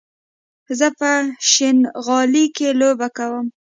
[0.79, 1.11] زه په
[1.51, 3.45] شينغالي کې لوبې کوم